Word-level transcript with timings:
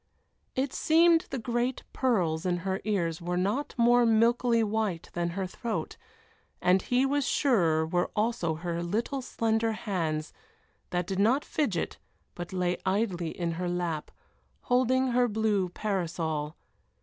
It 0.55 0.73
seemed 0.73 1.27
the 1.29 1.37
great 1.37 1.83
pearls 1.93 2.43
in 2.43 2.57
her 2.65 2.81
ears 2.85 3.21
were 3.21 3.37
not 3.37 3.75
more 3.77 4.03
milkily 4.03 4.63
white 4.63 5.11
than 5.13 5.29
her 5.37 5.45
throat, 5.45 5.95
and 6.59 6.81
he 6.81 7.05
was 7.05 7.23
sure 7.27 7.85
were 7.85 8.09
also 8.15 8.55
her 8.55 8.81
little 8.81 9.21
slender 9.21 9.73
hands, 9.73 10.33
that 10.89 11.05
did 11.05 11.19
not 11.19 11.45
fidget, 11.45 11.99
but 12.33 12.51
lay 12.51 12.77
idly 12.83 13.29
in 13.29 13.51
her 13.51 13.69
lap, 13.69 14.09
holding 14.61 15.09
her 15.09 15.27
blue 15.27 15.69
parasol. 15.69 16.55